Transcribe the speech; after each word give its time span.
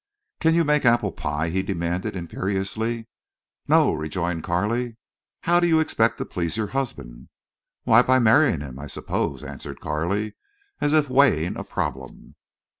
"Can 0.39 0.55
you 0.55 0.63
make 0.63 0.83
apple 0.83 1.11
pie?" 1.11 1.49
he 1.49 1.61
demanded, 1.61 2.15
imperiously. 2.15 3.05
"No," 3.67 3.93
rejoined 3.93 4.41
Carley. 4.43 4.97
"How 5.41 5.59
do 5.59 5.67
you 5.67 5.79
expect 5.79 6.17
to 6.17 6.25
please 6.25 6.57
your 6.57 6.69
husband?" 6.73 7.29
"Why—by 7.83 8.17
marrying 8.17 8.61
him, 8.61 8.79
I 8.79 8.87
suppose," 8.87 9.43
answered 9.43 9.79
Carley, 9.79 10.33
as 10.79 10.91
if 10.93 11.07
weighing 11.07 11.55
a 11.55 11.63
problem. 11.63 12.33